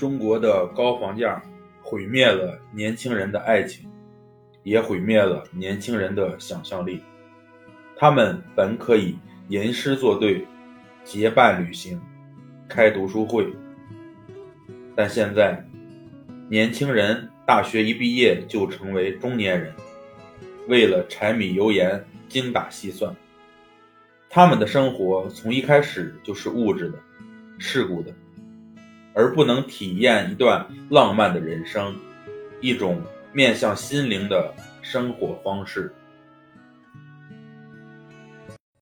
[0.00, 1.42] 中国的高房价
[1.82, 3.86] 毁灭了年轻人的爱情，
[4.62, 7.02] 也毁灭了年轻人的想象力。
[7.98, 9.18] 他们本可以
[9.48, 10.46] 吟诗作对、
[11.04, 12.00] 结伴旅行、
[12.66, 13.46] 开读书会，
[14.96, 15.62] 但现在，
[16.48, 19.70] 年轻人大学一毕业就成为中年人，
[20.66, 23.14] 为了柴米油盐精打细算。
[24.30, 26.98] 他们的生活从一开始就是物质的、
[27.58, 28.10] 世故的。
[29.20, 31.94] 而不能体验一段浪漫的人生，
[32.62, 33.02] 一种
[33.34, 35.92] 面向心灵的生活方式。